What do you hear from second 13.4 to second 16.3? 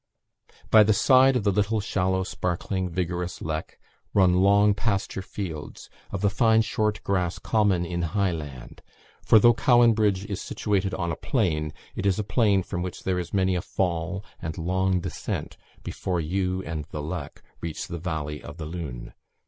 a fall and long descent before